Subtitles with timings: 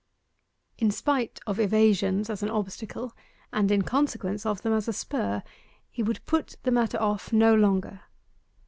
[0.79, 3.13] In spite of evasions as an obstacle,
[3.53, 5.43] and in consequence of them as a spur,
[5.91, 8.01] he would put the matter off no longer.